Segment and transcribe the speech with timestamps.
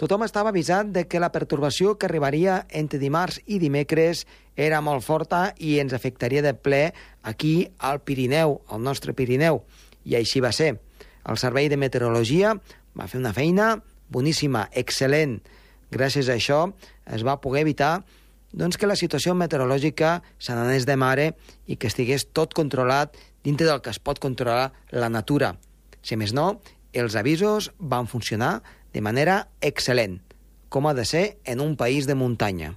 [0.00, 4.22] Tothom estava avisat de que la pertorbació que arribaria entre dimarts i dimecres
[4.56, 9.60] era molt forta i ens afectaria de ple aquí al Pirineu, al nostre Pirineu.
[10.08, 10.78] I així va ser.
[11.28, 12.54] El Servei de Meteorologia
[12.96, 13.74] va fer una feina
[14.08, 15.36] boníssima, excel·lent.
[15.92, 16.62] Gràcies a això
[17.04, 17.98] es va poder evitar
[18.56, 21.34] doncs, que la situació meteorològica se n'anés de mare
[21.68, 25.58] i que estigués tot controlat dintre del que es pot controlar la natura.
[26.00, 26.54] Si més no,
[26.96, 28.62] els avisos van funcionar
[28.92, 30.20] de manera excel·lent,
[30.68, 32.76] com ha de ser en un país de muntanya.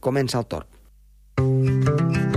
[0.00, 2.27] Comença el torn.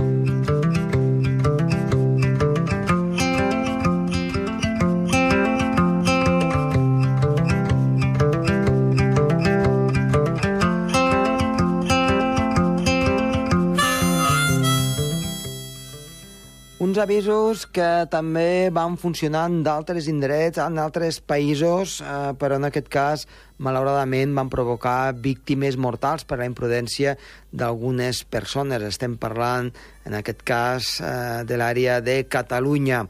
[17.02, 22.88] Avisos que també van funcionar en d'altres indrets, en altres països, eh, però en aquest
[22.92, 23.26] cas,
[23.58, 27.16] malauradament, van provocar víctimes mortals per la imprudència
[27.50, 28.86] d'algunes persones.
[28.86, 29.72] Estem parlant,
[30.06, 33.08] en aquest cas, eh, de l'àrea de Catalunya.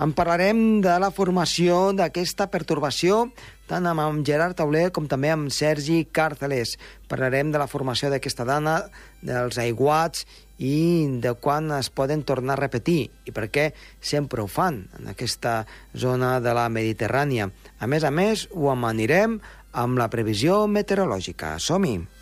[0.00, 3.26] En parlarem de la formació d'aquesta pertorbació,
[3.70, 6.74] tant amb, Gerard Tauler com també amb Sergi Càrceles.
[7.10, 8.80] Parlarem de la formació d'aquesta dana,
[9.22, 10.26] dels aiguats
[10.58, 13.70] i de quan es poden tornar a repetir i per què
[14.02, 15.62] sempre ho fan en aquesta
[15.94, 17.48] zona de la Mediterrània.
[17.78, 19.38] A més a més, ho amanirem
[19.72, 21.56] amb la previsió meteorològica.
[21.62, 22.19] Som-hi!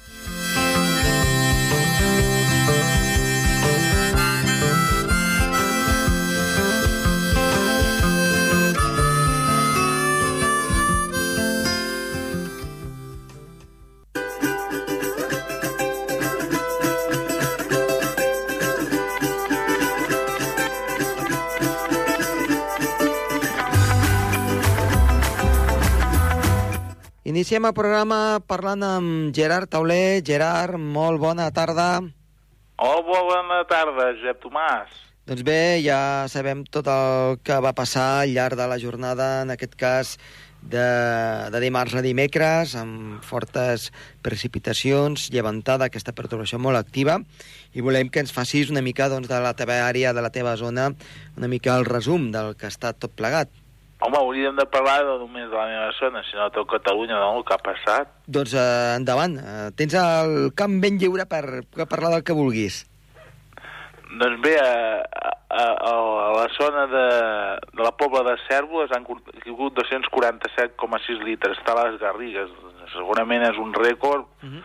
[27.48, 30.20] Iniciem el programa parlant amb Gerard Tauler.
[30.20, 32.02] Gerard, molt bona tarda.
[32.76, 34.90] Oh, bona tarda, Josep Tomàs.
[35.24, 39.54] Doncs bé, ja sabem tot el que va passar al llarg de la jornada, en
[39.54, 40.10] aquest cas
[40.60, 40.84] de,
[41.48, 43.86] de dimarts a dimecres, amb fortes
[44.20, 47.16] precipitacions, llevantada aquesta perturbació molt activa,
[47.72, 50.52] i volem que ens facis una mica doncs, de la teva àrea, de la teva
[50.60, 50.90] zona,
[51.40, 53.48] una mica el resum del que ha estat tot plegat.
[54.00, 57.32] Home, hauríem de parlar no només de la meva zona, sinó de tot Catalunya, no?,
[57.40, 58.12] el que ha passat.
[58.30, 62.84] Doncs eh, endavant, eh, tens el camp ben lliure per, per parlar del que vulguis.
[64.20, 65.02] Doncs bé, a,
[65.50, 67.08] a, a, a la zona de,
[67.74, 69.04] de la Pobla de Cèrvoles han
[69.42, 72.54] caigut 247,6 litres, està a les Garrigues.
[72.94, 74.62] Segurament és un rècord, uh -huh.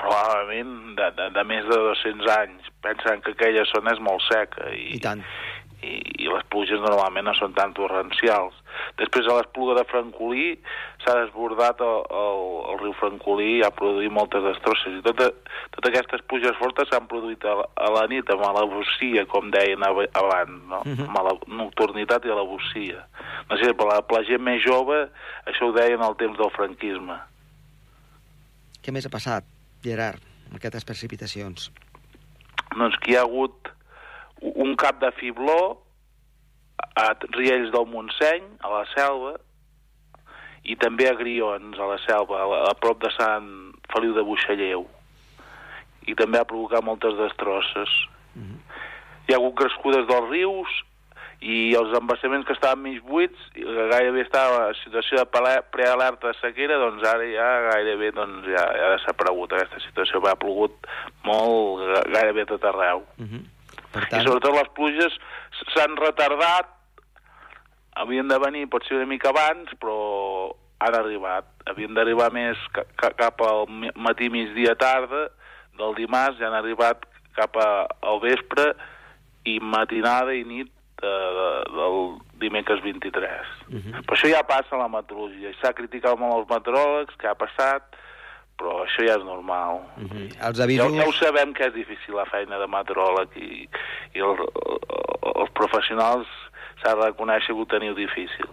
[0.00, 2.72] probablement, de, de, de més de 200 anys.
[2.80, 4.72] Pensen que aquella zona és molt seca.
[4.72, 5.22] I, I tant
[5.82, 8.54] i, i les pluges normalment no són tan torrencials.
[8.98, 10.58] Després a l'espluga de Francolí
[11.04, 12.40] s'ha desbordat el, el,
[12.72, 15.30] el riu Francolí i ha produït moltes destrosses i tota,
[15.76, 19.82] totes aquestes pluges fortes s'han produït a, a la nit amb la bocia, com deien
[19.84, 20.82] abans, no?
[20.84, 21.00] Uh Mhm.
[21.00, 21.08] -huh.
[21.08, 23.06] amb la nocturnitat i a la bocia.
[23.50, 25.08] No sé, per la, per la gent més jove
[25.46, 27.18] això ho deien al temps del franquisme.
[28.82, 29.44] Què més ha passat,
[29.84, 31.70] Gerard, amb aquestes precipitacions?
[32.76, 33.68] Doncs que hi ha hagut
[34.42, 35.82] un cap de fibló
[36.96, 39.34] a Riells del Montseny, a la selva,
[40.64, 44.86] i també a Grions, a la selva, a, prop de Sant Feliu de Buixalleu.
[46.08, 47.90] I també ha provocat moltes destrosses.
[48.36, 48.58] Uh -huh.
[49.28, 50.68] Hi ha hagut crescudes dels rius
[51.40, 55.26] i els embassaments que estaven mig buits, gairebé estava en situació de
[55.70, 60.20] prealerta de sequera, doncs ara ja gairebé doncs, ja, ja ha desaparegut aquesta situació.
[60.28, 60.86] Ha plogut
[61.24, 62.98] molt, ga- gairebé tot arreu.
[63.18, 63.42] Uh -huh.
[63.94, 65.16] Per I tant, sobretot les pluges
[65.74, 66.70] s'han retardat,
[68.00, 71.48] havien de venir potser una mica abans, però han arribat.
[71.68, 75.28] Havien d'arribar més ca ca cap al matí, migdia, tarda,
[75.80, 77.06] del dimarts, ja han arribat
[77.36, 78.72] cap a, al vespre
[79.48, 80.70] i matinada i nit
[81.00, 81.98] de, de, del
[82.42, 83.30] dimecres 23.
[83.68, 84.02] uh -huh.
[84.04, 85.52] Però això ja passa a la meteorologia.
[85.60, 87.96] S'ha criticat molt els meteoròlegs, què ha passat,
[88.60, 89.80] però això ja és normal.
[89.96, 90.28] Uh -huh.
[90.48, 90.92] els Ja, avisos...
[90.94, 93.68] ja ho sabem que és difícil la feina de meteoròleg i,
[94.14, 94.78] i el, el,
[95.40, 96.26] els professionals
[96.82, 98.46] s'ha de reconèixer que ho teniu difícil.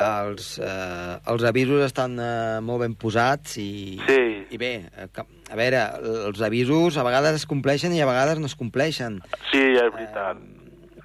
[0.00, 4.46] els, eh, els avisos estan eh, molt ben posats i, Sí.
[4.50, 5.08] i bé, eh,
[5.50, 5.80] a veure,
[6.28, 9.20] els avisos a vegades es compleixen i a vegades no es compleixen.
[9.50, 10.36] Sí, és veritat.
[10.36, 10.57] Eh,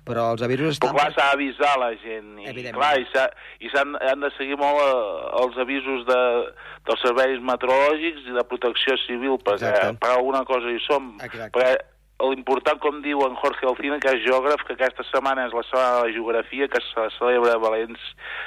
[0.08, 0.98] però els avisos Però estan...
[0.98, 2.34] clar, s'ha d'avisar la gent.
[2.44, 3.32] I, clar, i, s'ha-
[3.64, 6.20] i s'han han de seguir molt eh, els avisos de,
[6.90, 9.98] dels serveis meteorològics i de protecció civil, perquè Exacte.
[10.04, 11.14] per alguna cosa hi som.
[11.24, 11.52] Exacte.
[11.56, 11.74] Perquè
[12.24, 15.96] l'important, com diu en Jorge Alcina, que és geògraf, que aquesta setmana és la setmana
[15.98, 18.04] de la geografia, que se celebra a Valents,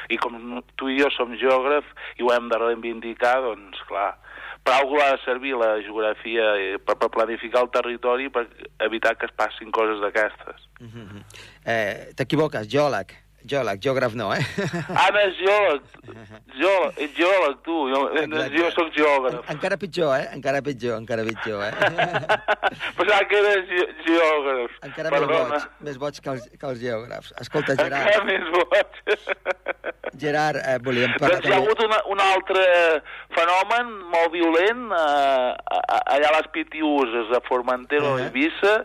[0.08, 1.85] i com tu i jo som geògraf
[2.17, 4.14] i ho hem de reivindicar, doncs, clar,
[4.66, 8.48] per alguna ha de servir la geografia eh, per, per planificar el territori per
[8.88, 10.66] evitar que es passin coses d'aquestes.
[10.80, 11.22] Mm -hmm.
[11.64, 13.14] eh, T'equivoques, geòleg.
[13.46, 14.42] Geòleg, geògraf no, eh?
[15.06, 15.82] Ara és geòleg.
[16.58, 17.76] Geòleg, ets geòleg, tu.
[17.92, 18.48] Jo, Exacte.
[18.56, 19.44] jo sóc geògraf.
[19.44, 20.26] En, encara pitjor, eh?
[20.34, 21.72] Encara pitjor, encara pitjor, eh?
[22.96, 24.70] Pensava que eres ge geògraf.
[24.88, 25.48] encara més Perdona.
[25.48, 27.32] boig, més boig que els, que els geògrafs.
[27.40, 28.90] Escolta, Encara Gerard, més boig.
[30.18, 32.62] Gerard, eh, volíem parlar Doncs hi ha hagut una, un altre
[33.36, 38.24] fenomen molt violent eh, a- allà a les Pitiuses, a Formentera, Uh uh -huh.
[38.26, 38.84] Eivissa,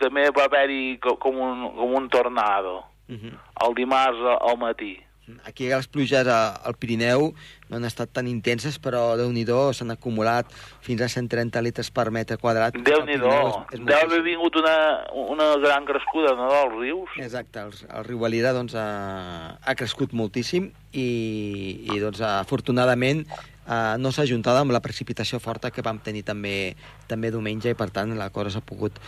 [0.00, 3.32] també va haver-hi co- com un, com un tornado, Uh -huh.
[3.68, 4.98] el dimarts a- al matí.
[5.46, 7.32] Aquí les pluges a- al Pirineu
[7.68, 10.46] no han estat tan intenses, però déu nhi s'han acumulat
[10.80, 12.74] fins a 130 litres per metre quadrat.
[12.74, 17.10] déu nhi Deu haver vingut una, una gran crescuda no, dels rius.
[17.16, 23.26] Exacte, el, el riu Valira doncs, ha, ha crescut moltíssim i, i doncs, afortunadament
[23.66, 26.74] eh, no s'ha ajuntat amb la precipitació forta que vam tenir també
[27.10, 28.98] també diumenge i per tant la cosa s'ha pogut,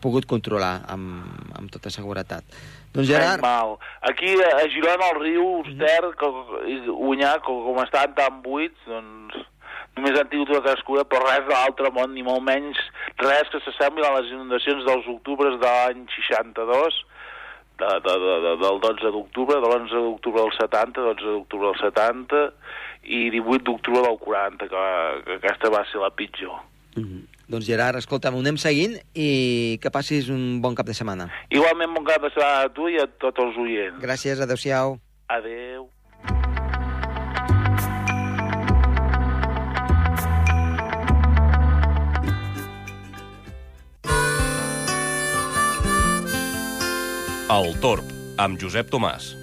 [0.00, 1.24] pogut controlar amb,
[1.58, 2.44] amb tota seguretat.
[2.94, 3.76] Doncs Gerard, Mal.
[4.10, 5.46] Aquí a Girona el riu
[5.78, 6.02] Ter
[6.66, 9.46] i Unyà, com, com estan tan buits, doncs
[9.96, 12.80] només han tingut una crescuda, però res de l'altre món, ni molt menys
[13.20, 17.00] res que s'assembli a les inundacions dels octubres de l'any 62,
[17.80, 21.80] de, de, de, de, del 12 d'octubre, de l'11 d'octubre del 70, 12 d'octubre del
[21.80, 22.42] 70
[23.04, 24.86] i 18 d'octubre del 40, que,
[25.26, 26.58] que aquesta va ser la pitjor.
[26.96, 27.26] Mhm.
[27.50, 31.26] doncs Gerard, escolta'm, ho anem seguint i que passis un bon cap de setmana.
[31.50, 33.98] Igualment, bon cap de setmana a tu i a tots els oients.
[34.02, 35.00] Gràcies, adeu-siau.
[35.26, 35.88] Adeu.
[47.50, 48.06] El Torb,
[48.38, 49.39] amb Josep Tomàs.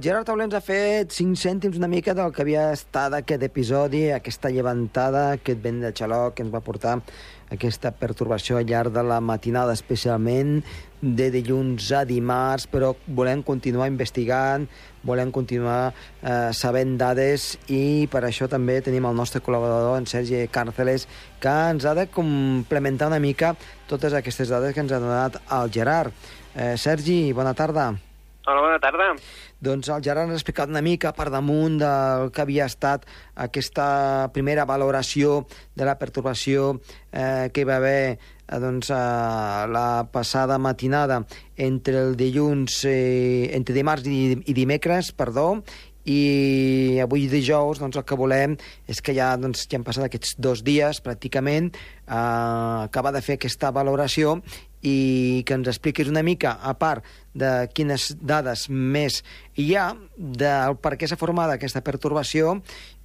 [0.00, 4.06] Gerard Tauler ens ha fet 5 cèntims una mica del que havia estat aquest episodi,
[4.14, 6.94] aquesta llevantada, aquest vent de xaloc que ens va portar
[7.52, 10.62] aquesta pertorbació al llarg de la matinada, especialment
[11.02, 14.64] de dilluns a dimarts, però volem continuar investigant,
[15.04, 20.46] volem continuar eh, sabent dades i per això també tenim el nostre col·laborador, en Sergi
[20.48, 21.08] Càrceles,
[21.44, 23.52] que ens ha de complementar una mica
[23.90, 26.14] totes aquestes dades que ens ha donat el Gerard.
[26.54, 27.90] Eh, Sergi, bona tarda.
[28.50, 29.12] Hola, bona tarda.
[29.62, 33.04] Doncs el Gerard ens ha explicat una mica per damunt del que havia estat
[33.44, 33.84] aquesta
[34.34, 35.44] primera valoració
[35.78, 36.72] de la pertorbació
[37.12, 38.96] eh, que hi va haver eh, doncs, eh,
[39.70, 41.20] la passada matinada
[41.54, 45.62] entre el dilluns, eh, entre dimarts i, i dimecres, perdó,
[46.10, 48.56] i avui dijous doncs, el que volem
[48.90, 53.38] és que ja, doncs, ja han passat aquests dos dies pràcticament eh, acaba de fer
[53.38, 54.40] aquesta valoració
[54.82, 57.04] i que ens expliquis una mica, a part
[57.36, 59.20] de quines dades més
[59.60, 62.58] hi ha, del per què s'ha format aquesta pertorbació,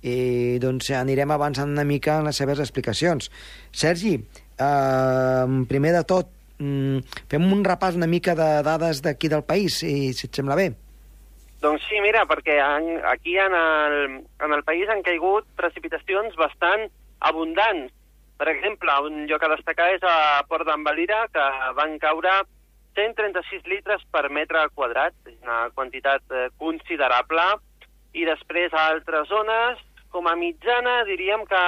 [0.06, 3.32] i doncs anirem avançant una mica en les seves explicacions.
[3.72, 9.44] Sergi, eh, primer de tot, mm, fem un repàs una mica de dades d'aquí del
[9.44, 10.74] país, si, si et sembla bé.
[11.62, 12.60] Doncs sí, mira, perquè
[13.10, 13.96] aquí en el,
[14.46, 17.92] en el país han caigut precipitacions bastant abundants.
[18.36, 21.46] Per exemple, un lloc a destacar és a Port d'en Valira, que
[21.78, 22.34] van caure
[22.96, 27.46] 136 litres per metre quadrat, és una quantitat eh, considerable,
[28.16, 29.80] i després a altres zones,
[30.12, 31.64] com a mitjana, diríem que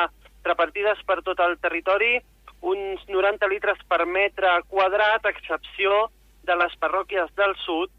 [0.47, 2.17] repartides per tot el territori,
[2.61, 6.07] uns 90 litres per metre quadrat, a excepció
[6.47, 7.91] de les parròquies del sud,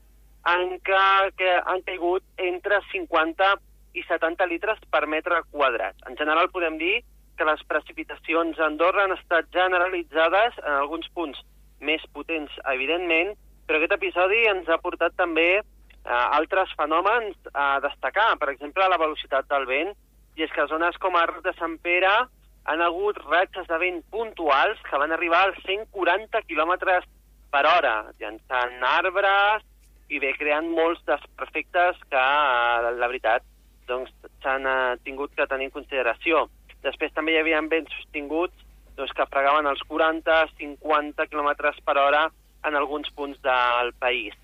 [0.48, 1.04] en què,
[1.36, 3.52] que han caigut entre 50
[3.96, 5.96] i 70 litres per metre quadrat.
[6.08, 6.98] En general podem dir
[7.46, 11.38] les precipitacions a Andorra han estat generalitzades en alguns punts
[11.80, 13.34] més potents, evidentment,
[13.66, 15.62] però aquest episodi ens ha portat també eh,
[16.10, 19.94] altres fenòmens a destacar, per exemple, la velocitat del vent,
[20.38, 22.14] i és que zones com Arc de Sant Pere
[22.68, 26.74] han hagut ratxes de vent puntuals que van arribar als 140 km
[27.52, 29.64] per hora, llançant arbres
[30.12, 33.44] i bé creant molts desperfectes que, eh, la veritat,
[33.88, 36.46] doncs s'han eh, tingut que tenir en consideració.
[36.84, 38.66] Després també hi havia vents sostinguts
[38.98, 41.50] doncs, que fregaven els 40-50 km
[41.84, 42.26] per hora
[42.66, 44.34] en alguns punts del país.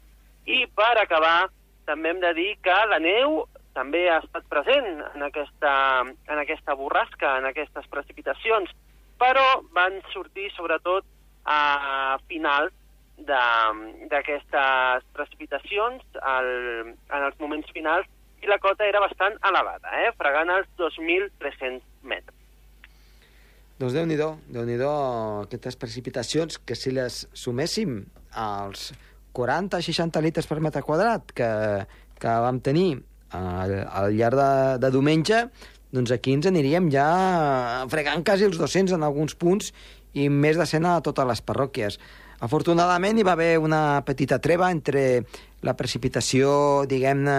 [0.46, 1.50] I per acabar,
[1.86, 5.74] també hem de dir que la neu també ha estat present en aquesta,
[6.04, 8.70] en aquesta borrasca, en aquestes precipitacions,
[9.18, 11.06] però van sortir sobretot
[11.44, 12.72] a finals
[13.18, 16.48] d'aquestes precipitacions al,
[16.90, 18.08] en els moments finals
[18.42, 20.10] i la cota era bastant elevada, eh?
[20.18, 22.34] fregant els 2.300 metres.
[23.80, 24.92] Doncs Déu-n'hi-do, déu nhi déu
[25.42, 28.92] aquestes precipitacions, que si les suméssim als
[29.34, 31.48] 40-60 litres per metre quadrat que,
[32.22, 33.02] que vam tenir
[33.34, 34.52] al, al llarg de,
[34.84, 35.40] de diumenge,
[35.94, 37.06] doncs aquí ens aniríem ja
[37.90, 39.72] fregant quasi els 200 en alguns punts
[40.14, 41.98] i més de 100 a totes les parròquies.
[42.44, 45.24] Afortunadament hi va haver una petita treva entre
[45.64, 47.38] la precipitació, diguem-ne,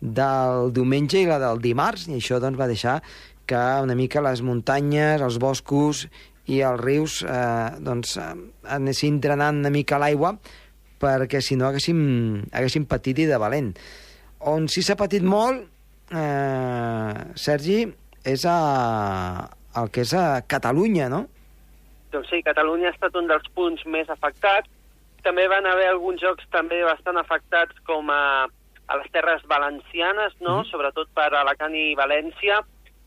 [0.00, 3.00] del diumenge i la del dimarts, i això doncs, va deixar
[3.48, 6.06] que una mica les muntanyes, els boscos
[6.46, 8.32] i els rius eh, doncs, eh,
[8.76, 10.36] anessin drenant una mica l'aigua
[11.00, 12.00] perquè si no haguéssim,
[12.56, 13.72] haguéssim patit i de valent.
[14.48, 15.66] On sí s'ha patit molt,
[16.10, 17.82] eh, Sergi,
[18.24, 18.58] és a,
[19.80, 21.26] el que és a Catalunya, no?
[22.14, 24.70] Doncs sí, Catalunya ha estat un dels punts més afectats.
[25.26, 30.62] També van haver alguns jocs també bastant afectats com a, a les terres valencianes, no?
[30.62, 30.70] Mm.
[30.70, 32.62] sobretot per Alacant i València,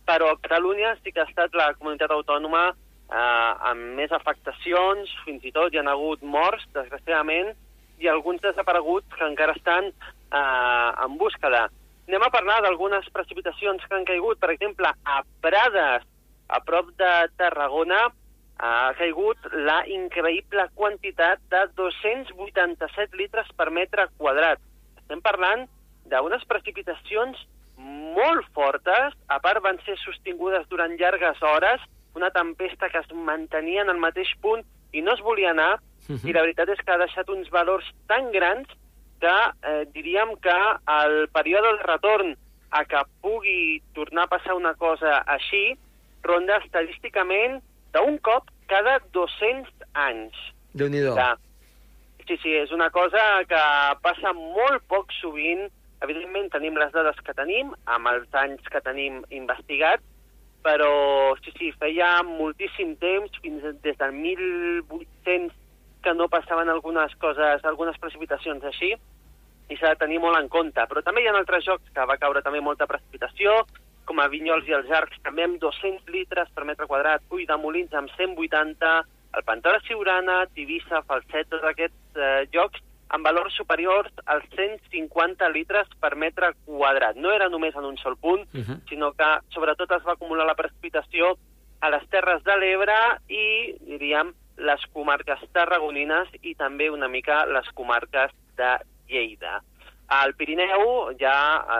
[0.09, 5.53] però Catalunya sí que ha estat la comunitat autònoma eh, amb més afectacions, fins i
[5.53, 7.53] tot hi ha hagut morts, desgraciadament,
[7.99, 11.67] i alguns desapareguts que encara estan eh, en búsqueda.
[12.09, 14.39] Anem a parlar d'algunes precipitacions que han caigut.
[14.41, 16.07] Per exemple, a Prades,
[16.49, 18.07] a prop de Tarragona,
[18.59, 24.59] ha caigut la increïble quantitat de 287 litres per metre quadrat.
[25.03, 25.67] Estem parlant
[26.09, 27.45] d'unes precipitacions
[28.15, 31.81] molt fortes, a part van ser sostingudes durant llargues hores,
[32.15, 36.15] una tempesta que es mantenia en el mateix punt i no es volia anar, uh
[36.15, 36.29] -huh.
[36.29, 38.67] i la veritat és que ha deixat uns valors tan grans
[39.19, 39.37] que
[39.69, 40.57] eh, diríem que
[41.03, 42.37] el període de retorn
[42.71, 45.77] a que pugui tornar a passar una cosa així
[46.23, 47.61] ronda estadísticament
[47.93, 50.35] d'un cop cada 200 anys.
[50.73, 51.01] déu nhi
[52.29, 53.61] Sí, sí, és una cosa que
[54.03, 55.71] passa molt poc sovint.
[56.05, 60.05] Evidentment tenim les dades que tenim, amb els anys que tenim investigats,
[60.63, 65.55] però sí, sí, feia moltíssim temps, fins des del 1800,
[66.03, 68.93] que no passaven algunes coses, algunes precipitacions així,
[69.69, 70.85] i s'ha de tenir molt en compte.
[70.87, 73.59] Però també hi ha altres jocs que va caure també molta precipitació,
[74.09, 77.57] com a Vinyols i els Arcs, també amb 200 litres per metre quadrat, Ull de
[77.61, 78.93] Molins amb 180,
[79.37, 85.49] el Pantà de Siurana, Tivissa, Falset, tots aquests eh, jocs amb valors superiors als 150
[85.49, 87.17] litres per metre quadrat.
[87.17, 88.79] No era només en un sol punt, uh -huh.
[88.89, 91.37] sinó que sobretot es va acumular la precipitació
[91.81, 92.97] a les Terres de l'Ebre
[93.27, 99.61] i, diríem, les comarques tarragonines i també una mica les comarques de Lleida.
[100.09, 101.35] Al Pirineu ja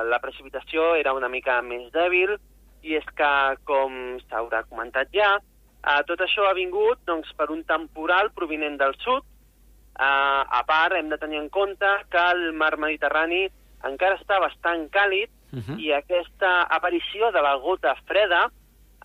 [0.05, 2.37] la precipitació era una mica més dèbil
[2.83, 3.31] i és que,
[3.67, 5.33] com s'haurà comentat ja,
[5.83, 9.25] eh, tot això ha vingut doncs, per un temporal provinent del sud.
[9.99, 13.49] Eh, a part, hem de tenir en compte que el mar Mediterrani
[13.83, 15.63] encara està bastant càlid uh mhm.
[15.67, 15.79] -huh.
[15.79, 18.49] i aquesta aparició de la gota freda,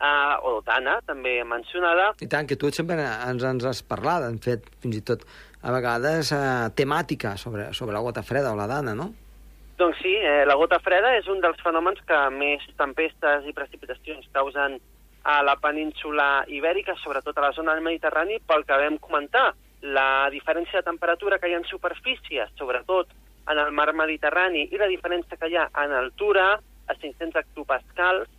[0.00, 2.14] eh, o d'Anna, també mencionada...
[2.20, 5.24] I tant, que tu sempre ens, ens has parlat, en fet, fins i tot
[5.62, 9.12] a vegades eh, temàtica sobre, sobre la gota freda o la dana, no?
[9.76, 14.28] Doncs sí, eh, la gota freda és un dels fenòmens que més tempestes i precipitacions
[14.32, 14.78] causen
[15.24, 19.54] a la península ibèrica, sobretot a la zona del Mediterrani, pel que vam comentar.
[19.84, 23.10] La diferència de temperatura que hi ha en superfície, sobretot
[23.52, 26.54] en el mar Mediterrani, i la diferència que hi ha en altura,
[26.88, 28.30] a 500 hectopascals,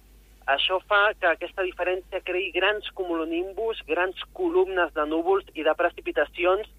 [0.46, 6.70] això fa que aquesta diferència creï grans cumulonimbus, grans columnes de núvols i de precipitacions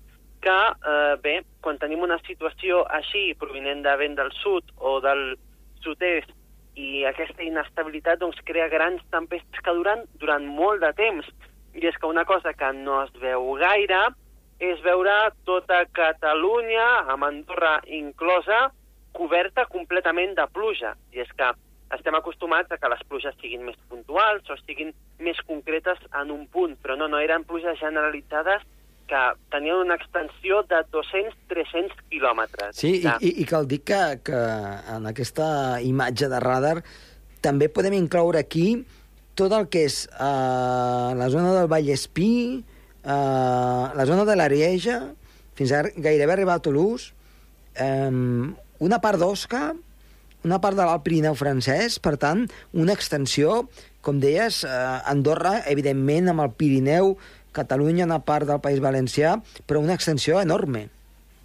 [0.43, 0.59] que,
[0.93, 5.37] eh, bé, quan tenim una situació així, provinent de vent del sud o del
[5.83, 6.31] sud-est,
[6.77, 11.27] i aquesta inestabilitat doncs, crea grans tempestes que duran durant molt de temps.
[11.75, 14.03] I és que una cosa que no es veu gaire
[14.63, 18.71] és veure tota Catalunya, amb Andorra inclosa,
[19.17, 20.95] coberta completament de pluja.
[21.13, 21.51] I és que
[21.97, 26.47] estem acostumats a que les pluges siguin més puntuals o siguin més concretes en un
[26.53, 28.65] punt, però no, no eren pluges generalitzades
[29.07, 29.23] que
[29.55, 32.75] tenien una extensió de 200-300 quilòmetres.
[32.75, 34.41] Sí, i, i, i cal dir que, que
[34.97, 36.81] en aquesta imatge de radar
[37.45, 38.83] també podem incloure aquí
[39.39, 42.65] tot el que és uh, la zona del Vallespí,
[43.07, 45.01] uh, la zona de l'Arieja,
[45.57, 47.13] fins a gairebé arribar a Toulouse,
[47.81, 49.71] um, una part d'Osca,
[50.47, 52.45] una part de l'Alt Pirineu francès, per tant,
[52.75, 53.63] una extensió,
[54.05, 57.17] com deies, uh, Andorra, evidentment, amb el Pirineu,
[57.57, 60.89] Catalunya, una part del País Valencià, però una extensió enorme.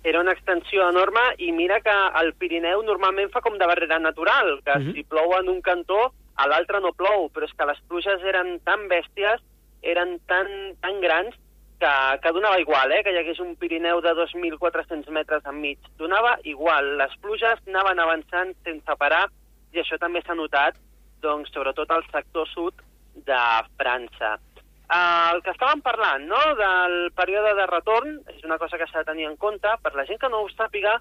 [0.04, 4.60] era una extensió enorme i mira que el Pirineu normalment fa com de barrera natural,
[4.66, 4.94] que Mhm.
[4.96, 8.60] si plou en un cantó, a l'altre no plou, però és que les pluges eren
[8.66, 9.40] tan bèsties,
[9.84, 10.48] eren tan,
[10.82, 11.36] tan grans,
[11.82, 15.80] que, que donava igual, eh, que hi hagués un Pirineu de 2.400 metres enmig.
[15.98, 19.26] Donava igual, les pluges anaven avançant sense parar,
[19.74, 20.78] i això també s'ha notat,
[21.26, 22.86] doncs, sobretot al sector sud
[23.26, 23.42] de
[23.82, 24.36] França.
[24.92, 29.02] Uh, el que estàvem parlant, no?, del període de retorn, és una cosa que s'ha
[29.02, 29.74] de tenir en compte.
[29.82, 31.00] Per la gent que no ho sàpiga,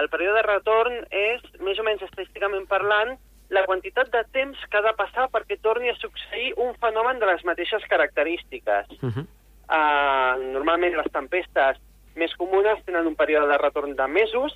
[0.00, 3.14] el període de retorn és, més o menys estadísticament parlant,
[3.54, 7.28] la quantitat de temps que ha de passar perquè torni a succeir un fenomen de
[7.30, 8.90] les mateixes característiques.
[8.98, 9.28] Uh -huh.
[9.68, 11.76] Uh, normalment les tempestes
[12.16, 14.54] més comunes tenen un període de retorn de mesos,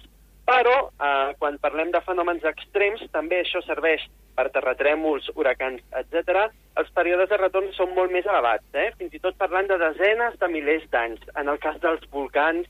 [0.48, 4.02] però uh, quan parlem de fenòmens extrems també això serveix
[4.36, 6.46] per terratrèmols, huracans, etc.
[6.80, 8.90] Els períodes de retorn són molt més elevats, eh?
[8.98, 12.68] fins i tot parlant de desenes de milers d'anys, en el cas dels volcans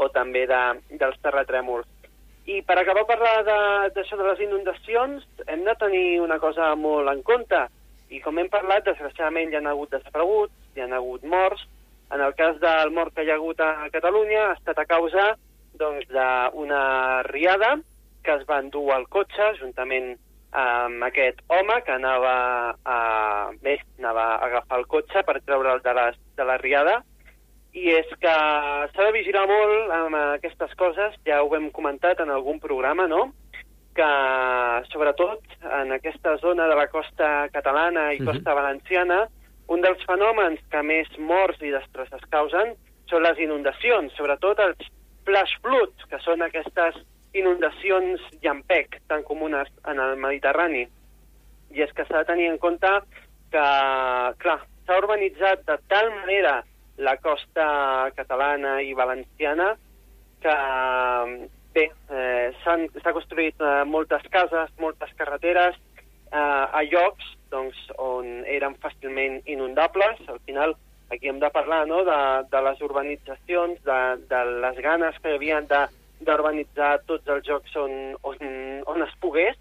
[0.00, 0.60] o també de,
[1.00, 1.88] dels terratrèmols.
[2.50, 7.10] I per acabar parlar d'això de, de les inundacions, hem de tenir una cosa molt
[7.12, 7.66] en compte.
[8.10, 11.66] I com hem parlat, desgraciadament hi ha hagut desapareguts, hi ha hagut morts.
[12.10, 15.36] En el cas del mort que hi ha hagut a Catalunya ha estat a causa
[15.78, 17.76] doncs, d'una riada
[18.24, 20.16] que es va endur al cotxe juntament
[20.52, 22.34] amb aquest home que anava
[22.84, 22.96] a,
[23.62, 26.96] bé, anava a agafar el cotxe per treure'l de, les, de la riada
[27.72, 28.34] i és que
[28.90, 33.28] s'ha de vigilar molt amb aquestes coses, ja ho hem comentat en algun programa, no?,
[33.94, 34.08] que
[34.90, 35.42] sobretot
[35.82, 38.26] en aquesta zona de la costa catalana i Mhm.
[38.26, 39.28] costa valenciana,
[39.70, 42.74] un dels fenòmens que més morts i destrosses causen
[43.10, 44.90] són les inundacions, sobretot els
[45.26, 46.98] flash floods, que són aquestes
[47.38, 50.86] inundacions llampec tan comunes en el Mediterrani.
[51.70, 52.90] I és que s'ha de tenir en compte
[53.54, 53.66] que,
[54.42, 56.60] clar, s'ha urbanitzat de tal manera
[56.98, 59.70] la costa catalana i valenciana
[60.42, 60.56] que,
[61.76, 65.78] bé, eh, s'ha construït eh, moltes cases, moltes carreteres,
[66.32, 70.20] eh, a llocs doncs, on eren fàcilment inundables.
[70.28, 70.74] Al final,
[71.10, 75.38] aquí hem de parlar no, de, de les urbanitzacions, de, de les ganes que hi
[75.38, 75.60] havia
[76.20, 78.38] d'urbanitzar tots els jocs on, on,
[78.86, 79.58] on es pogués.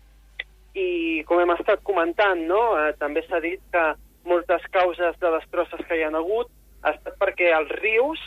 [0.75, 3.85] I com hem estat comentant, no, eh, també s'ha dit que
[4.29, 6.51] moltes causes de destrosses que hi han hagut
[6.83, 8.19] ha estat perquè els rius,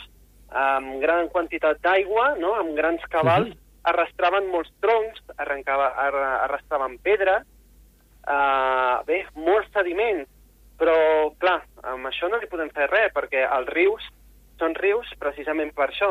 [0.53, 3.57] amb gran quantitat d'aigua, no, amb grans cabals, Mhm.
[3.83, 7.43] arrastraven molts troncs, arrencava, arra, arrastraven pedra,
[8.27, 10.29] uh, bé, molts sediments,
[10.83, 14.03] però, clar, amb això no li podem fer res, perquè els rius
[14.59, 16.09] són rius precisament per això,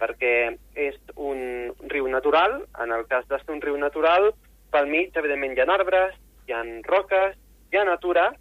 [0.00, 0.32] perquè
[0.74, 4.32] és un riu natural, en el cas de ser un riu natural,
[4.74, 6.18] pel mig, evidentment, hi ha arbres,
[6.48, 7.38] hi ha roques,
[7.70, 8.32] hi ha natura,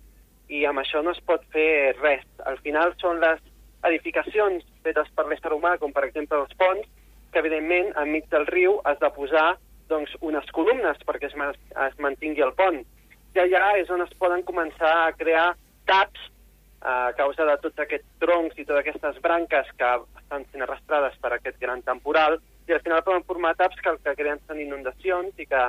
[0.50, 2.26] i amb això no es pot fer res.
[2.50, 3.42] Al final són les
[3.86, 6.88] edificacions fetes per l'ésser humà, com per exemple els ponts,
[7.30, 9.52] que evidentment enmig del riu has de posar
[9.90, 11.38] doncs, unes columnes perquè es,
[11.86, 12.82] es mantingui el pont.
[13.36, 15.54] I allà és on es poden començar a crear
[15.90, 16.30] taps
[16.82, 19.90] a causa de tots aquests troncs i totes aquestes branques que
[20.22, 22.40] estan sent arrastrades per aquest gran temporal
[22.70, 25.64] i al final poden formar taps que el que creen són inundacions i que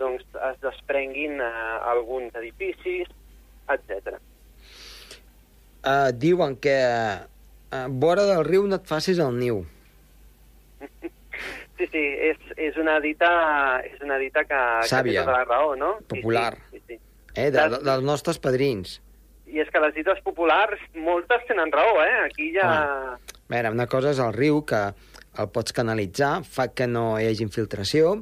[0.00, 1.50] doncs, es desprenguin eh,
[1.92, 3.08] alguns edificis,
[3.70, 4.16] etc.
[5.80, 6.76] Uh, diuen que
[7.70, 9.62] a vora del riu no et facis el niu.
[11.80, 13.28] Sí, sí, és, és, una dita,
[13.88, 15.22] és una dita que, que Sàvia.
[15.22, 15.94] té tota la raó, no?
[16.10, 16.50] Popular.
[16.68, 16.98] Sí, sí, sí.
[17.32, 18.98] Eh, de, de, dels nostres padrins.
[19.48, 22.26] I és que les dites populars, moltes tenen raó, eh?
[22.26, 22.68] Aquí ja...
[22.68, 23.16] Ah.
[23.16, 24.82] A veure, una cosa és el riu, que
[25.40, 28.18] el pots canalitzar, fa que no hi hagi infiltració,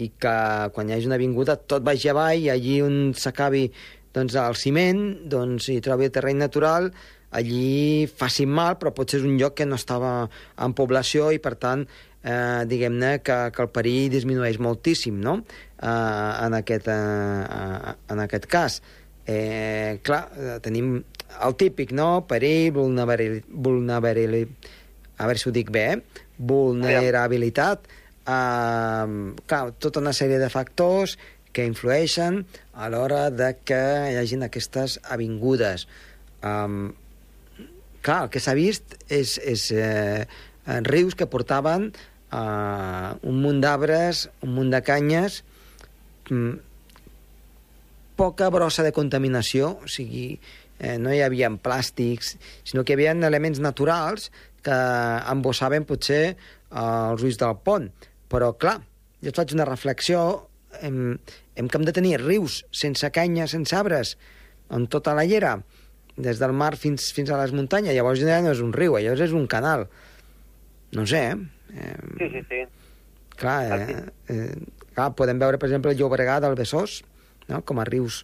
[0.00, 0.36] i que
[0.72, 3.66] quan hi hagi una avinguda tot vagi avall, i allí on s'acabi
[4.16, 6.88] doncs, el ciment, doncs hi trobi el terreny natural,
[7.32, 10.14] allí facin mal, però potser és un lloc que no estava
[10.56, 11.86] en població i, per tant,
[12.22, 15.40] eh, diguem-ne que, que el perill disminueix moltíssim, no?,
[15.78, 15.88] eh,
[16.46, 18.80] en, aquest, eh, en aquest cas.
[19.26, 20.94] Eh, clar, eh, tenim
[21.42, 24.70] el típic, no?, perill, vulnerabilitat, vulnerabilitat
[25.22, 26.24] a veure si ho dic bé, eh?
[26.38, 27.86] vulnerabilitat,
[28.26, 29.12] eh,
[29.46, 31.18] clar, tota una sèrie de factors
[31.52, 35.86] que influeixen a l'hora de que hi hagin aquestes avingudes.
[36.42, 36.94] Um,
[38.02, 40.24] clar, el que s'ha vist és, és eh,
[40.88, 41.90] rius que portaven
[42.32, 45.42] eh, un munt d'arbres, un munt de canyes,
[46.30, 46.52] mm,
[48.16, 50.38] poca brossa de contaminació, o sigui,
[50.78, 54.30] eh, no hi havia plàstics, sinó que hi havia elements naturals
[54.62, 54.78] que
[55.32, 56.36] embossaven potser eh,
[56.78, 57.90] els ulls del pont.
[58.32, 58.80] Però, clar,
[59.20, 60.48] jo et faig una reflexió,
[60.80, 61.18] hem,
[61.56, 64.16] hem que hem de tenir rius sense canya, sense arbres,
[64.72, 65.58] en tota la llera,
[66.16, 67.94] des del mar fins, fins a les muntanyes.
[67.96, 69.88] Llavors ja no és un riu, llavors és un canal.
[70.92, 71.36] no sé, eh,
[72.18, 72.60] Sí, sí, sí.
[73.40, 74.56] clar, eh, eh,
[74.92, 77.00] clar, podem veure, per exemple, el Llobregat, el Besòs,
[77.48, 77.62] no?
[77.64, 78.22] com a rius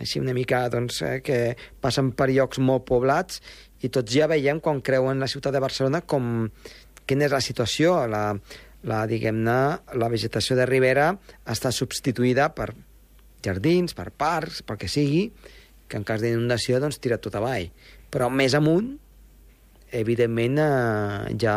[0.00, 3.42] així una mica doncs, eh, que passen per llocs molt poblats
[3.84, 6.48] i tots ja veiem quan creuen la ciutat de Barcelona com
[7.06, 8.24] quina és la situació, la,
[8.88, 9.58] la diguem-ne,
[9.98, 11.10] la vegetació de ribera
[11.44, 12.70] està substituïda per
[13.42, 15.26] jardins, per parcs, pel que sigui,
[15.88, 17.68] que en cas d'inundació doncs tira tot avall.
[18.12, 18.92] Però més amunt,
[19.92, 21.56] evidentment, eh, ja,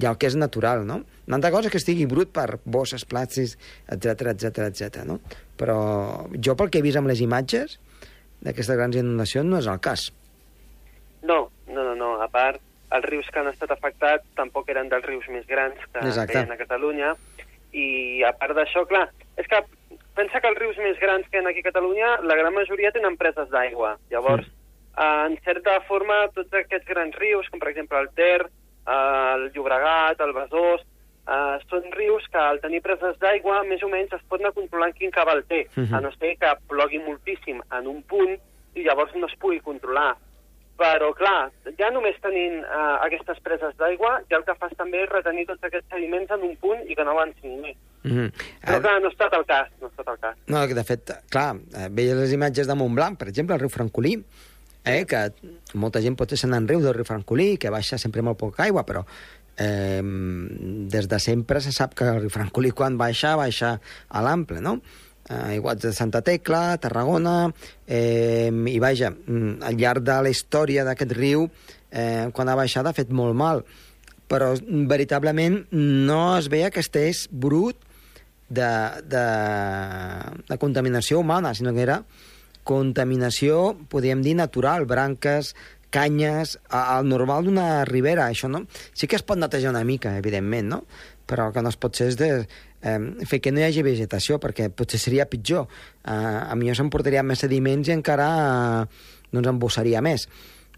[0.00, 1.02] ja el que és natural, no?
[1.28, 3.56] Una altra cosa és que estigui brut per bosses, plàstics,
[3.88, 5.04] etc etc etc.
[5.08, 5.20] no?
[5.60, 5.78] Però
[6.34, 7.78] jo, pel que he vist amb les imatges
[8.40, 10.08] d'aquestes grans inundacions, no és el cas.
[11.22, 12.14] No, no, no, no.
[12.24, 12.60] A part,
[12.96, 16.38] els rius que han estat afectats tampoc eren dels rius més grans que, Exacte.
[16.38, 17.12] hi ha a Catalunya.
[17.70, 17.88] I
[18.26, 19.06] a part d'això, clar,
[19.38, 19.60] és que
[20.18, 22.90] pensa que els rius més grans que hi ha aquí a Catalunya, la gran majoria
[22.96, 23.96] tenen preses d'aigua.
[24.10, 28.48] Llavors, eh, en certa forma, tots aquests grans rius, com per exemple el Ter,
[28.90, 30.82] el Llobregat, el Besòs,
[31.26, 34.94] eh, són rius que al tenir preses d'aigua més o menys es pot anar controlant
[34.96, 35.94] quin cabal té, Mhm.
[35.94, 38.36] a no ser que plogui moltíssim en un punt
[38.74, 40.16] i llavors no es pugui controlar.
[40.80, 45.10] Però, clar, ja només tenint eh, aquestes preses d'aigua, ja el que fas també és
[45.10, 47.76] retenir tots aquests sediments en un punt i que no avancin més.
[48.02, 48.32] Mm -hmm.
[48.64, 50.36] Però, clar, no ha estat el cas, no ha estat el cas.
[50.46, 53.68] No, que de fet, clar, eh, veies les imatges de Montblanc, per exemple, el riu
[53.68, 54.24] Francolí,
[54.84, 55.26] eh, que
[55.74, 58.84] molta gent potser se n'en riu del riu Francolí, que baixa sempre molt poca aigua,
[58.88, 59.04] però
[59.56, 63.76] eh, des de sempre se sap que el riu Francolí quan baixa, baixa
[64.08, 64.80] a l'ample, no?
[65.30, 67.52] Eh, igual de Santa Tecla, Tarragona,
[67.86, 71.48] eh, i vaja, mm, al llarg de la història d'aquest riu,
[71.90, 73.62] eh, quan ha baixat ha fet molt mal,
[74.26, 74.54] però
[74.88, 77.76] veritablement no es veia que estés brut
[78.48, 78.70] de,
[79.06, 79.24] de,
[80.48, 82.02] de contaminació humana, sinó que era
[82.64, 85.54] contaminació, podríem dir, natural, branques,
[85.90, 88.64] canyes, al normal d'una ribera, això no?
[88.94, 90.84] Sí que es pot netejar una mica, evidentment, no?
[91.26, 92.30] Però el que no es pot ser és de,
[92.82, 95.66] eh, fer que no hi hagi vegetació, perquè potser seria pitjor.
[96.04, 98.30] Eh, a millor s'emportaria més sediments i encara
[98.82, 100.28] eh, ens embossaria més.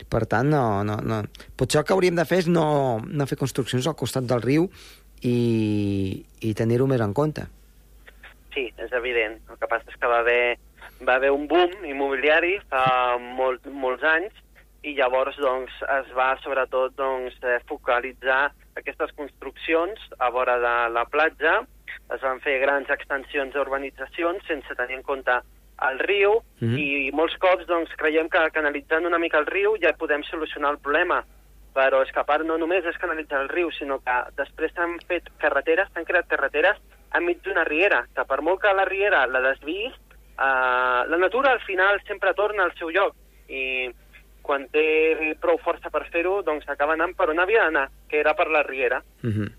[0.09, 1.23] Per tant, no, no, no.
[1.57, 4.69] Potser el que hauríem de fer és no, no fer construccions al costat del riu
[5.23, 7.47] i, i tenir-ho més en compte.
[8.53, 9.39] Sí, és evident.
[9.49, 10.59] El que passa és que va haver,
[11.07, 14.33] va haver un boom immobiliari fa molt, molts anys
[14.83, 21.05] i llavors doncs, es va sobretot doncs, eh, focalitzar aquestes construccions a vora de la
[21.05, 21.61] platja,
[22.15, 25.39] es van fer grans extensions d'urbanitzacions sense tenir en compte
[25.83, 26.79] el riu Mhm.
[26.79, 30.79] i molts cops doncs, creiem que canalitzant una mica el riu ja podem solucionar el
[30.79, 31.25] problema
[31.75, 34.99] però és que a part no només és canalitzar el riu, sinó que després s'han
[35.09, 36.77] fet carreteres, s'han creat carreteres
[37.15, 39.95] enmig d'una riera, que per molt que la riera la desviïs,
[40.39, 43.15] eh, la natura al final sempre torna al seu lloc
[43.49, 43.91] i
[44.43, 48.35] quan té prou força per fer-ho, doncs acaba anant per on havia d'anar, que era
[48.35, 49.03] per la riera.
[49.23, 49.51] Mm -hmm.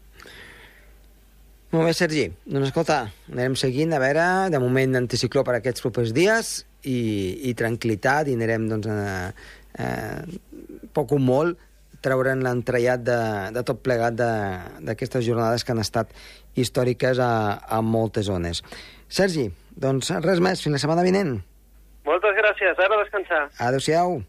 [1.73, 2.27] Molt bé, Sergi.
[2.45, 7.53] Doncs escolta, anirem seguint, a veure, de moment anticicló per aquests propers dies i, i
[7.57, 9.33] tranquil·litat i anirem, doncs, a,
[9.79, 9.87] a,
[10.93, 11.57] poc o molt
[12.03, 13.19] treure'n l'entrellat de,
[13.55, 16.13] de tot plegat d'aquestes jornades que han estat
[16.53, 17.31] històriques a,
[17.65, 18.61] a moltes zones.
[19.13, 19.43] Sergi,
[19.77, 21.35] doncs res més, fins la setmana vinent.
[22.07, 23.43] Moltes gràcies, ara a descansar.
[23.61, 24.23] Adéu-siau.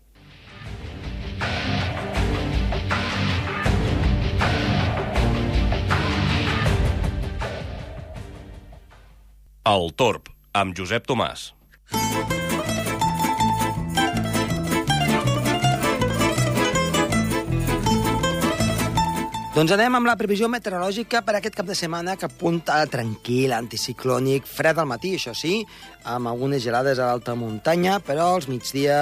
[9.72, 11.48] El Torb, amb Josep Tomàs.
[19.54, 24.48] Doncs anem amb la previsió meteorològica per aquest cap de setmana que apunta tranquil, anticiclònic,
[24.50, 25.60] fred al matí, això sí,
[26.10, 28.96] amb algunes gelades a l'alta muntanya, però al migdia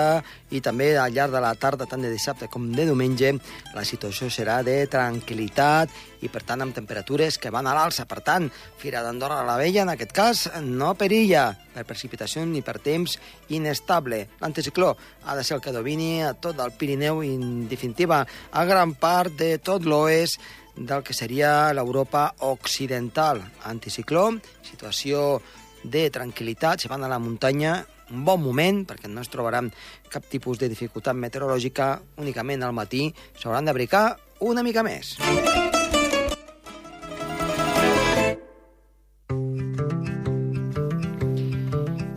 [0.53, 3.33] i també al llarg de la tarda, tant de dissabte com de diumenge,
[3.75, 8.07] la situació serà de tranquil·litat i, per tant, amb temperatures que van a l'alça.
[8.09, 12.77] Per tant, Fira d'Andorra la Vella, en aquest cas, no perilla per precipitació ni per
[12.85, 13.17] temps
[13.49, 14.27] inestable.
[14.43, 14.93] L'anticicló
[15.25, 18.95] ha de ser el que domini a tot el Pirineu i, en definitiva, a gran
[18.95, 20.41] part de tot l'oest
[20.77, 23.43] del que seria l'Europa occidental.
[23.69, 24.31] Anticicló,
[24.65, 25.41] situació
[25.83, 29.73] de tranquil·litat, si van a la muntanya, un bon moment, perquè no es trobaran
[30.13, 33.09] cap tipus de dificultat meteorològica, únicament al matí
[33.41, 34.07] s'hauran d'abricar
[34.41, 35.17] una mica més.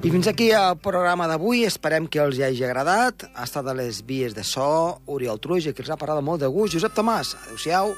[0.05, 1.63] I fins aquí el programa d'avui.
[1.65, 3.25] Esperem que els hi hagi agradat.
[3.33, 6.51] Ha estat a les vies de so, Oriol Truja, que els ha parlat molt de
[6.53, 6.77] gust.
[6.77, 7.95] Josep Tomàs, adeu-siau.